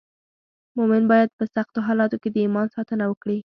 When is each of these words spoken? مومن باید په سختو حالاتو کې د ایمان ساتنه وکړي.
مومن 0.77 1.03
باید 1.11 1.29
په 1.37 1.43
سختو 1.55 1.79
حالاتو 1.87 2.17
کې 2.21 2.29
د 2.31 2.37
ایمان 2.43 2.67
ساتنه 2.75 3.05
وکړي. 3.07 3.39